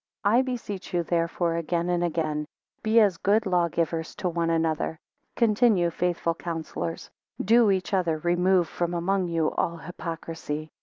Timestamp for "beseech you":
0.41-1.03